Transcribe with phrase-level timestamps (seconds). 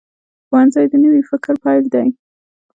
[0.47, 2.07] ښوونځی د نوي فکر پیل دی